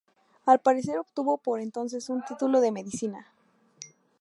Al 0.47 0.57
parecer 0.61 0.97
obtuvo 0.97 1.37
por 1.37 1.59
entonces 1.61 2.09
un 2.09 2.23
título 2.25 2.59
de 2.59 2.71
medicina. 2.71 3.31